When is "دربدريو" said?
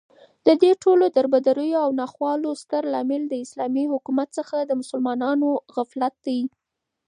1.17-1.79